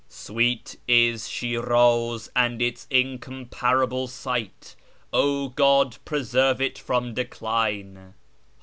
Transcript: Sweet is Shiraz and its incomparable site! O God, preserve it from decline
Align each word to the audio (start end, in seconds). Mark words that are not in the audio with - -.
Sweet 0.09 0.79
is 0.87 1.29
Shiraz 1.29 2.27
and 2.35 2.59
its 2.59 2.87
incomparable 2.89 4.07
site! 4.07 4.75
O 5.13 5.49
God, 5.49 5.97
preserve 6.05 6.59
it 6.59 6.79
from 6.79 7.13
decline 7.13 8.15